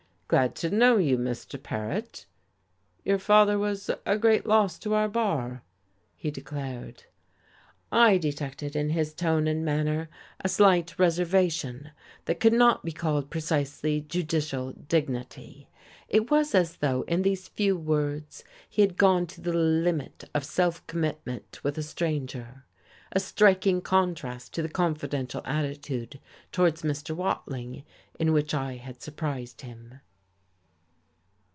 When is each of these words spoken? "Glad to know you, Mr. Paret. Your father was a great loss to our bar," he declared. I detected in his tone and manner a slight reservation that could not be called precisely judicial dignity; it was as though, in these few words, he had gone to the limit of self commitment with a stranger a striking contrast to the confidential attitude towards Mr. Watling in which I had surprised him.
"Glad 0.33 0.55
to 0.55 0.69
know 0.69 0.95
you, 0.97 1.17
Mr. 1.17 1.61
Paret. 1.61 2.25
Your 3.03 3.19
father 3.19 3.59
was 3.59 3.91
a 4.05 4.17
great 4.17 4.45
loss 4.45 4.79
to 4.79 4.93
our 4.93 5.09
bar," 5.09 5.61
he 6.15 6.31
declared. 6.31 7.03
I 7.91 8.17
detected 8.17 8.73
in 8.73 8.91
his 8.91 9.13
tone 9.13 9.45
and 9.45 9.65
manner 9.65 10.07
a 10.39 10.47
slight 10.47 10.97
reservation 10.97 11.91
that 12.23 12.39
could 12.39 12.53
not 12.53 12.85
be 12.85 12.93
called 12.93 13.29
precisely 13.29 13.99
judicial 13.99 14.71
dignity; 14.71 15.67
it 16.07 16.31
was 16.31 16.55
as 16.55 16.77
though, 16.77 17.01
in 17.09 17.23
these 17.23 17.49
few 17.49 17.75
words, 17.75 18.45
he 18.69 18.81
had 18.81 18.95
gone 18.95 19.27
to 19.27 19.41
the 19.41 19.51
limit 19.51 20.23
of 20.33 20.45
self 20.45 20.87
commitment 20.87 21.61
with 21.61 21.77
a 21.77 21.83
stranger 21.83 22.63
a 23.11 23.19
striking 23.19 23.81
contrast 23.81 24.53
to 24.53 24.61
the 24.61 24.69
confidential 24.69 25.41
attitude 25.43 26.21
towards 26.53 26.83
Mr. 26.83 27.13
Watling 27.13 27.83
in 28.17 28.31
which 28.31 28.53
I 28.53 28.77
had 28.77 29.01
surprised 29.01 29.59
him. 29.59 29.99